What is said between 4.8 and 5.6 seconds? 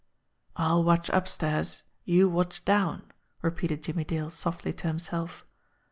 himself.